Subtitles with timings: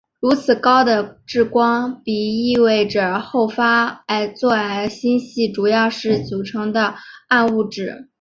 [0.19, 4.03] 如此高的质光比意味着后发
[4.35, 6.79] 座矮星系主要的组成是
[7.27, 8.07] 暗物质。